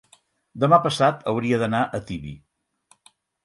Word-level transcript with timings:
Demà 0.63 0.79
passat 0.85 1.21
hauria 1.33 1.61
d'anar 1.67 1.85
a 1.85 2.03
Tibi. 2.11 2.35